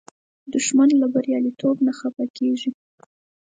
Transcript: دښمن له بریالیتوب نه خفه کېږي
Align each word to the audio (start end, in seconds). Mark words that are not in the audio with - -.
دښمن 0.53 0.89
له 1.01 1.07
بریالیتوب 1.13 1.75
نه 1.87 1.93
خفه 1.99 2.25
کېږي 2.37 2.71